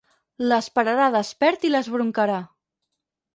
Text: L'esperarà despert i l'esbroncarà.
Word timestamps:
L'esperarà 0.51 1.09
despert 1.15 1.67
i 1.69 1.71
l'esbroncarà. 1.75 2.39